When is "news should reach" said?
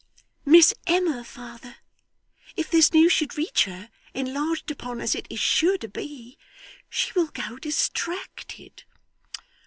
2.91-3.65